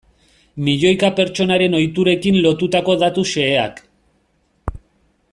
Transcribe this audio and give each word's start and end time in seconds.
Milioika 0.67 1.09
pertsonaren 1.19 1.77
ohiturekin 1.79 2.39
lotutako 2.45 2.95
datu 3.03 3.25
xeheak. 3.33 3.83